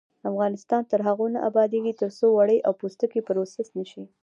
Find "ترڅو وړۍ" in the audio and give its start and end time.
2.01-2.57